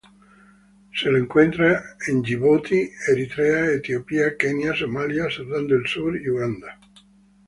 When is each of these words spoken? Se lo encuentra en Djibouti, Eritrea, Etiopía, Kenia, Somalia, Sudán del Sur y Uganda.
Se 0.95 1.11
lo 1.11 1.19
encuentra 1.19 1.83
en 2.07 2.23
Djibouti, 2.23 2.89
Eritrea, 3.07 3.67
Etiopía, 3.71 4.35
Kenia, 4.35 4.73
Somalia, 4.75 5.29
Sudán 5.29 5.67
del 5.67 5.85
Sur 5.85 6.19
y 6.19 6.27
Uganda. 6.27 6.79